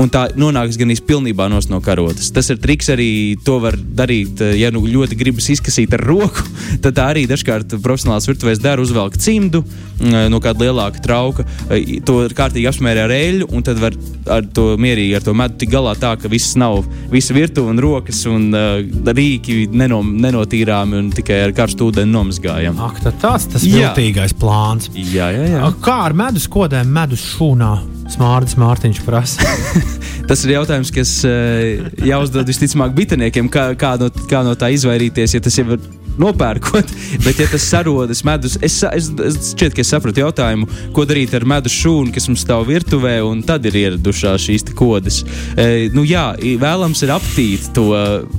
un 0.00 0.10
tā 0.12 0.26
nonāks 0.36 0.78
gan 0.78 0.92
īstenībā 0.92 1.48
no 1.50 1.80
karotes. 1.84 2.30
Tas 2.34 2.50
ir 2.52 2.60
triks 2.60 2.90
arī 2.92 3.36
to 3.44 3.58
var 3.62 3.76
darīt, 3.76 4.40
eh, 4.40 4.56
ja 4.60 4.70
nu 4.70 4.84
ļoti 4.84 5.16
gribas 5.18 5.48
izkasīt 5.52 5.94
ar 5.96 6.04
roku. 6.04 6.44
Tad 6.84 6.96
tā 6.98 7.08
arī 7.14 7.26
dažkārt 7.28 7.76
profesionāls 7.82 8.28
virtuvēs 8.28 8.60
dara 8.62 8.82
uzvelk 8.82 9.16
cimdu 9.16 9.62
mm, 9.64 10.12
eh, 10.12 10.28
no 10.32 10.40
kāda 10.44 10.66
lielāka 10.66 11.02
trauka, 11.02 11.46
eh, 11.70 11.98
to 12.04 12.26
kārtīgi 12.36 12.68
apsmērē 12.70 13.06
ar 13.06 13.14
eļļu, 13.16 13.50
un 13.56 13.66
tad 13.66 13.80
var 13.80 13.96
ar 14.30 14.46
to 14.54 14.74
mierīgi 14.80 15.16
ar 15.16 15.24
to 15.24 15.34
medu 15.36 15.60
tik 15.62 15.72
galā 15.72 15.94
tā, 15.98 16.12
ka 16.20 16.30
viss 16.30 16.56
nav, 16.60 16.82
visa 17.12 17.34
virtuve 17.36 17.72
un 17.72 17.80
rokas 17.82 18.24
un 18.30 18.48
uh, 18.56 18.80
rīki 19.06 19.68
neno, 19.70 20.00
nenotīrāmi 20.02 20.98
un 20.98 21.10
tikai 21.14 21.40
ar 21.46 21.54
karstu 21.56 21.90
ūdeni 21.90 22.10
nomazgājam. 22.10 22.78
Ak, 22.88 23.02
tāds 23.06 23.48
tas 23.52 23.66
ir 23.66 23.78
viltīgais 23.78 24.34
plāns. 24.36 24.90
Jā, 24.94 25.30
jā, 25.34 25.50
jā. 25.54 25.74
Kā 25.84 26.00
ar 26.08 26.16
medus 26.18 26.50
kodēm 26.50 26.90
medus 26.96 27.22
šūnā? 27.36 27.95
Smārds 28.10 28.56
Mārtiņš 28.60 29.02
prasa. 29.06 29.46
Tas 30.28 30.42
ir 30.46 30.56
jautājums, 30.56 30.90
kas 30.94 31.12
uh, 31.26 31.86
jāuzdod 32.06 32.48
visticamāk 32.48 32.94
bitiniekiem, 32.96 33.50
kā, 33.52 33.68
kā, 33.78 33.94
no, 34.00 34.10
kā 34.30 34.42
no 34.46 34.56
tā 34.58 34.72
izvairīties, 34.74 35.36
ja 35.36 35.42
tas 35.42 35.58
jau 35.58 35.68
ir 35.76 35.82
nopērkot. 36.20 36.92
Bet, 37.24 37.40
ja 37.40 37.48
tas 37.50 37.66
sarodas 37.70 38.22
medus, 38.26 38.56
es, 38.64 38.78
es, 38.90 39.10
es 39.28 39.52
šķiet, 39.52 39.76
ka 39.76 39.82
es 39.84 39.92
sapratu 39.92 40.22
jautājumu, 40.24 40.68
ko 40.96 41.06
darīt 41.08 41.34
ar 41.36 41.46
medus 41.48 41.74
šūnu, 41.76 42.12
kas 42.14 42.28
mums 42.30 42.44
stāv 42.46 42.66
virtuvē, 42.70 43.18
un 43.26 43.42
tad 43.46 43.66
ir 43.68 43.78
ieradušās 43.82 44.46
šīs 44.46 44.66
kodas. 44.76 45.22
E, 45.56 45.88
nu, 45.94 46.04
jā, 46.06 46.28
vēlams 46.60 47.02
ir 47.06 47.14
aptīt 47.14 47.70
to 47.76 47.88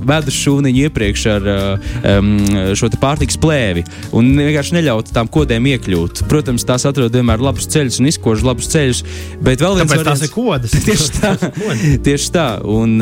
medus 0.08 0.36
šūniņu 0.38 0.84
iepriekš 0.88 1.26
ar 1.34 1.48
um, 1.48 2.32
šo 2.78 2.90
pārtiks 3.00 3.38
plēvi 3.40 3.84
un 4.16 4.30
vienkārši 4.38 4.76
neļaut 4.78 5.12
tām 5.14 5.30
kodēm 5.32 5.68
iekļūt. 5.72 6.24
Protams, 6.30 6.66
tās 6.68 6.86
atrod 6.88 7.14
vienmēr 7.14 7.42
labus 7.42 7.68
ceļus 7.72 8.00
un 8.02 8.10
izkož 8.10 8.44
labus 8.46 8.70
ceļus, 8.72 9.02
bet 9.44 9.62
vēl 9.64 9.80
viens 9.80 9.92
variants, 9.92 10.22
tās 10.22 10.26
ir 10.26 10.32
kodas. 10.34 10.74
Tieši 10.88 11.08
tā, 11.18 11.32
tieši 12.06 12.32
tā. 12.34 12.46
Un, 12.68 12.96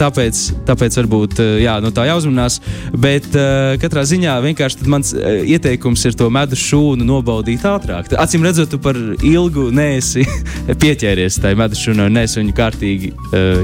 tāpēc, 0.00 0.42
tāpēc 0.68 0.98
varbūt 1.02 1.42
jā, 1.62 1.78
no 1.84 1.92
tā 1.94 2.08
jāuzmanās. 2.08 2.60
Bet 2.98 3.30
katrā 3.82 4.04
ziņā 4.08 4.38
vienkārši 4.44 4.88
mans 4.90 5.12
uh, 5.16 5.40
ieteikums 5.44 6.04
ir 6.08 6.16
to 6.18 6.30
medus 6.32 6.62
šūnu 6.70 7.06
nobaudīt 7.06 7.66
ātrāk. 7.68 8.10
Acīm 8.18 8.46
redzot, 8.46 8.72
tu 8.72 8.80
par 8.82 8.98
ilgu 9.26 9.68
neesi 9.74 10.26
pieķēries 10.82 11.40
tai 11.44 11.54
medus 11.58 11.82
šūnai 11.84 12.08
un 12.10 12.18
neesi 12.20 12.40
viņu 12.42 12.56
kārtīgi 12.58 13.14
uh, 13.14 13.62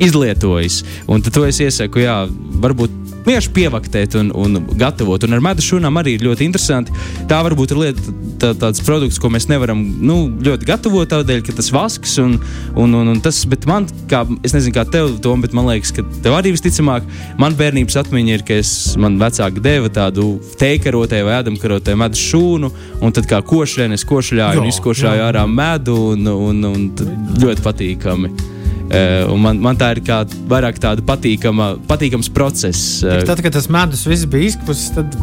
izlietojis. 0.00 0.82
Un 1.10 1.24
tad 1.24 1.36
to 1.36 1.44
es 1.48 1.60
iesaku, 1.64 2.04
jā, 2.04 2.22
varbūt 2.60 2.99
vienkārši 3.30 3.52
pievaktēt 3.54 4.16
un, 4.18 4.30
un 4.34 4.58
gatavot. 4.78 5.22
Un 5.24 5.36
ar 5.36 5.42
medus 5.44 5.68
šūnām 5.70 5.98
arī 6.00 6.16
ir 6.16 6.24
ļoti 6.26 6.46
interesanti. 6.48 6.94
Tā 7.30 7.40
varbūt 7.46 7.74
ir 7.74 7.80
lieta, 7.80 8.14
tā, 8.42 8.50
tāds 8.58 8.82
produkts, 8.84 9.20
ko 9.22 9.30
mēs 9.32 9.46
nevaram 9.50 9.80
nu, 10.02 10.18
ļoti 10.42 10.68
gatavot, 10.68 11.08
tādēļ, 11.10 11.44
ka 11.46 11.54
tas 11.56 11.70
vasks 11.74 12.16
un, 12.22 12.36
un, 12.74 12.96
un, 12.98 13.12
un 13.14 13.22
tas, 13.22 13.42
bet 13.50 13.66
man, 13.70 13.86
kā, 14.10 14.24
es 14.46 14.54
nezinu, 14.56 14.74
kā 14.76 14.86
tev, 14.90 15.12
Tom, 15.22 15.42
bet 15.44 15.54
man 15.56 15.68
liekas, 15.70 15.92
ka 15.94 16.04
tev 16.24 16.36
arī 16.38 16.54
visticamāk, 16.56 17.06
man 17.40 17.56
bērnības 17.58 18.00
atmiņa 18.02 18.36
ir, 18.36 18.46
ka 18.46 18.60
es, 18.60 18.74
man 19.00 19.18
vecāki 19.20 19.62
deva 19.64 19.90
tādu 19.92 20.32
teikarotē 20.60 21.22
vai 21.26 21.38
ēdamkarotē 21.40 21.96
medus 21.98 22.22
šūnu, 22.30 22.72
un 23.00 23.16
tad 23.16 23.28
kā 23.30 23.42
košļēni 23.46 23.98
es 23.98 24.06
košļāju 24.08 24.64
un 24.64 24.72
izkošļāju 24.72 25.28
ārā 25.28 25.46
medu, 25.50 25.98
un, 26.14 26.32
un, 26.50 26.64
un, 26.72 26.88
un 26.96 27.36
ļoti 27.42 27.66
patīkami. 27.66 28.58
Uh, 28.90 29.36
man, 29.38 29.60
man 29.62 29.76
tā 29.78 29.92
ir 29.94 30.00
kā 30.02 30.24
vairāk 30.50 30.80
tāda 30.82 31.04
patīkama, 31.06 31.76
patīkams 31.86 32.26
process. 32.34 33.04
Uh, 33.04 33.20
tad, 33.28 33.38
kad 33.44 33.54
tas 33.54 33.68
medus 33.70 34.02
viss 34.08 34.26
bija 34.26 34.50
izpusis, 34.50 34.88
tad 34.96 35.14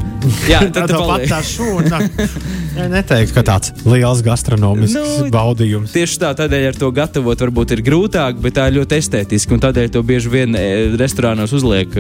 jā, 0.47 0.61
tad 0.71 0.87
tā 0.87 1.01
pat 1.03 1.25
tā 1.27 1.41
šūna. 1.43 1.99
Neteiktu, 2.77 3.33
ka 3.35 3.43
tāds 3.43 3.73
liels 3.83 4.21
gastronomisks 4.23 4.95
nu, 4.95 5.27
baudījums. 5.33 5.91
Tieši 5.91 6.21
tā, 6.21 6.29
tādēļ 6.37 6.67
ar 6.69 6.79
to 6.79 6.91
gatavot 6.95 7.43
varbūt 7.43 7.73
ir 7.75 7.83
grūtāk, 7.89 8.39
bet 8.39 8.55
tā 8.55 8.69
ir 8.69 8.77
ļoti 8.77 9.01
estētiski. 9.01 9.59
Tādēļ 9.67 9.91
to 9.97 10.05
bieži 10.05 10.31
vien 10.31 10.55
restorānos 11.01 11.51
uzliek 11.57 11.91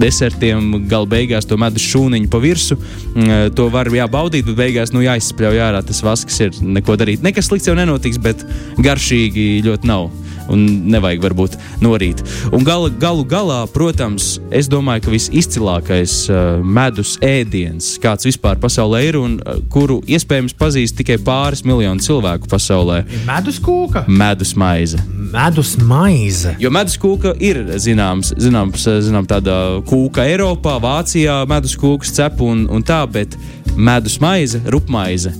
desertiem, 0.00 0.86
gala 0.88 1.10
beigās 1.10 1.50
to 1.50 1.58
medus 1.60 1.84
šūniņu 1.90 2.32
pa 2.32 2.40
virsmu. 2.40 2.78
Uh, 2.78 3.46
to 3.52 3.68
var 3.74 3.92
jābaudīt, 3.92 4.48
bet 4.48 4.60
beigās 4.62 4.96
nu, 4.96 5.04
jāizspļauj 5.04 5.64
ārā 5.68 5.84
tas 5.84 6.00
vasks, 6.06 6.40
ir 6.46 6.62
neko 6.64 6.96
darīt. 6.96 7.20
Nekas 7.26 7.52
slikts 7.52 7.68
jau 7.68 7.76
nenotiks, 7.76 8.22
bet 8.22 8.46
garšīgi 8.80 9.66
ļoti 9.68 9.92
nav 9.92 10.08
un 10.50 10.62
nevajag 10.92 11.22
varbūt 11.26 11.56
norīt. 11.82 12.22
Un 12.54 12.64
gala, 12.66 12.90
galu 13.02 13.24
galā, 13.28 13.60
protams, 13.72 14.36
es 14.54 14.68
domāju, 14.70 15.06
ka 15.06 15.14
visizcilākais 15.14 16.16
uh, 16.30 16.40
medus 16.62 17.14
ēdiens, 17.24 17.94
kāds 18.02 18.26
vispār 18.28 18.58
pasaulē 18.62 19.02
ir 19.08 19.18
un 19.20 19.38
uh, 19.40 19.60
kuru 19.72 20.00
iespējams 20.06 20.56
pazīst 20.58 20.98
tikai 20.98 21.18
pāris 21.22 21.64
miljonu 21.66 22.02
cilvēku 22.02 22.50
pasaulē. 22.50 23.02
Medus 23.28 23.60
kūka? 23.62 24.04
Medus 24.08 24.54
maize. 24.58 25.00
Medus 25.32 25.76
maize. 25.80 26.56
Jo 26.62 26.72
medus 26.74 26.98
kūka 27.00 27.36
ir 27.42 27.62
zināms, 27.82 28.34
zināms, 28.40 28.88
zinām, 29.06 29.28
tāda 29.28 29.82
kūka 29.88 30.26
Eiropā, 30.32 30.78
Vācijā, 30.82 31.42
medus 31.50 31.76
kūkas 31.78 32.14
cep 32.18 32.42
un, 32.44 32.66
un 32.72 32.84
tā, 32.86 33.04
bet 33.10 33.38
medus 33.76 34.18
maize, 34.22 34.60
rupmaize 34.72 35.32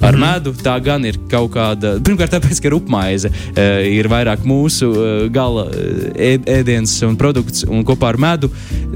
ar 0.00 0.16
mm. 0.16 0.24
medu. 0.24 0.54
Tā 0.62 0.76
gan 0.84 1.04
ir 1.08 1.18
kaut 1.30 1.52
kāda. 1.56 1.96
Pirmkārt, 2.04 2.34
tāpēc, 2.36 2.60
ka 2.62 2.72
rupmaize 2.74 3.30
uh, 3.30 3.80
ir 3.86 4.08
vairāk 4.10 4.44
mūsu 4.48 4.90
uh, 4.92 5.06
gala 5.32 5.68
ēd, 6.14 6.48
ēdiens 6.48 6.94
un 7.06 7.18
produkts, 7.20 7.64
un 7.68 7.84
kopā 7.86 8.12
ar 8.14 8.20
medu. 8.20 8.50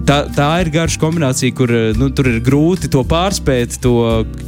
Tā, 0.09 0.23
tā 0.35 0.49
ir 0.63 0.73
garša 0.75 1.01
kombinācija, 1.03 1.55
kur 1.57 1.71
nu, 1.99 2.09
tur 2.15 2.31
ir 2.31 2.41
grūti 2.45 2.91
to 2.93 3.03
pārspēt, 3.09 3.77
to, 3.83 3.95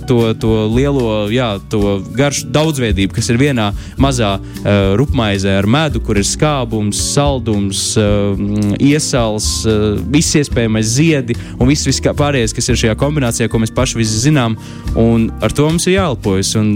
to, 0.09 0.19
to 0.41 0.55
lielo, 0.73 1.27
jā, 1.33 1.55
to 1.71 1.99
garšu 2.17 2.49
daudzveidību, 2.55 3.15
kas 3.17 3.31
ir 3.33 3.41
vienā 3.41 3.71
mazā 4.01 4.35
uh, 4.39 4.95
rupmaizē 4.99 5.59
ar 5.61 5.69
medu, 5.71 6.03
kur 6.05 6.19
ir 6.21 6.27
skābums, 6.29 7.01
saldums, 7.15 7.85
uh, 8.01 8.35
iesals, 8.83 9.51
uh, 9.69 9.95
viss 10.15 10.37
iespējamais 10.41 10.95
ziedi 10.97 11.37
un 11.59 11.69
viss, 11.71 11.87
viss 11.89 12.03
pārējais, 12.05 12.55
kas 12.57 12.71
ir 12.71 12.81
šajā 12.81 12.97
kombinācijā, 13.01 13.51
ko 13.51 13.61
mēs 13.63 13.73
paši 13.75 14.01
visi 14.01 14.21
zinām. 14.27 14.57
Un 15.01 15.29
ar 15.43 15.55
to 15.55 15.67
mums 15.69 15.87
ir 15.89 15.97
jāelpojas. 15.97 16.44
Un, 16.61 16.71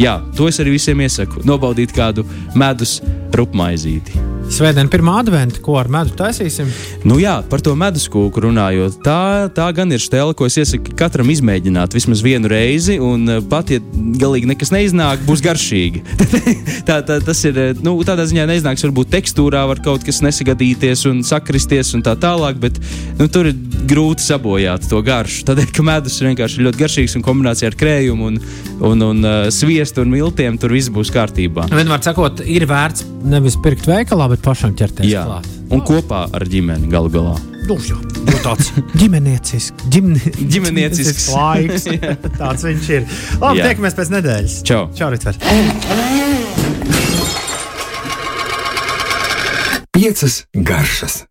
jā, 0.00 0.18
to 0.36 0.48
es 0.50 0.60
arī 0.62 0.76
visiem 0.76 1.00
iesaku. 1.04 1.42
Nobaudīt 1.48 1.94
kādu 1.96 2.26
medus 2.58 2.98
rupmaizīti. 3.34 4.37
Svētdien, 4.48 4.88
pirmā 4.88 5.18
adventa, 5.20 5.60
ko 5.60 5.74
ar 5.76 5.90
medu 5.92 6.14
taisīsim? 6.16 6.70
Nu 7.06 7.18
jā, 7.20 7.34
par 7.50 7.60
to 7.64 7.74
medus 7.78 8.06
kūku 8.08 8.40
runājot. 8.46 8.96
Tā, 9.04 9.46
tā 9.54 9.66
gan 9.76 9.92
ir 9.92 10.00
stēle, 10.00 10.32
ko 10.36 10.48
es 10.48 10.56
iesaku 10.56 10.94
katram 10.98 11.28
izmēģināt 11.28 11.92
vismaz 11.92 12.22
vienu 12.24 12.48
reizi. 12.48 12.96
Un 12.96 13.28
eh, 13.28 13.42
pat, 13.44 13.74
ja 13.74 13.82
galīgi 14.18 14.48
nekas 14.48 14.72
neiznāk, 14.72 15.20
būs 15.28 15.44
garšīgi. 15.44 16.00
tā, 16.88 17.02
tā, 17.04 17.18
tas 17.24 17.44
ir, 17.44 17.60
eh, 17.60 17.82
nu, 17.84 17.92
tādā 18.08 18.24
ziņā 18.30 18.48
neiznāks, 18.48 18.86
varbūt 18.88 19.12
tekstūrā 19.18 19.66
var 19.68 19.82
kaut 19.84 20.06
kas 20.08 20.22
nesagadīties 20.24 21.04
un 21.12 21.20
sakristies 21.28 21.92
un 21.98 22.06
tā 22.08 22.16
tālāk, 22.18 22.56
bet 22.62 22.80
nu, 23.20 23.28
tur 23.28 23.52
ir 23.52 23.60
grūti 23.88 24.24
sabojāt 24.24 24.88
to 24.88 25.02
garšu. 25.04 25.44
Tādēļ, 25.48 25.68
ka 25.76 25.84
medus 25.86 26.18
ir 26.18 26.30
vienkārši 26.32 26.64
ļoti 26.64 26.82
garšīgs 26.82 27.18
un 27.20 27.26
kombinācijā 27.26 27.70
ar 27.70 27.78
krējumu 27.78 28.32
un, 28.32 28.40
un, 28.80 29.06
un 29.10 29.22
uh, 29.22 29.38
sviestu 29.54 30.02
un 30.04 30.12
miltiem, 30.12 30.58
tur 30.60 30.74
viss 30.74 30.92
būs 30.92 31.12
kārtībā. 31.14 31.68
Vienmēr 31.72 32.02
sakot, 32.04 32.42
ir 32.48 32.66
vērts 32.68 33.06
nevis 33.28 33.58
pirkt 33.62 33.88
veikalā, 33.88 34.28
bet 34.32 34.37
pašam 34.44 34.74
ķerties 34.78 35.08
Jā. 35.10 35.24
klāt. 35.28 35.48
Un 35.74 35.82
kopā 35.84 36.24
ar 36.32 36.44
ģimeni 36.48 36.88
galu 36.92 37.12
galā. 37.12 37.36
Nu, 37.68 37.76
jā, 37.84 37.98
tāds 38.40 38.70
ģimeniecisks, 39.00 39.88
ģimne, 39.92 40.32
ģimeniecisks 40.40 41.28
laiks. 41.34 41.88
tāds 42.40 42.64
viņš 42.64 42.90
ir. 42.96 43.08
Labi, 43.42 43.60
jā. 43.60 43.68
tiekamies 43.68 43.98
pēc 43.98 44.12
nedēļas. 44.16 44.58
Čau! 44.68 44.82
Čau, 44.96 45.12
Rītvers! 45.12 45.42
Piecas 49.92 50.44
garšas. 50.54 51.27